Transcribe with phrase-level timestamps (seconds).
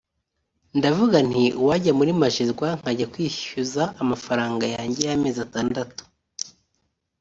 [0.77, 6.01] ndavuga nti uwajya muri Magerwa nkajya kwishyuza amafaranga yanjye y’amezi atandatu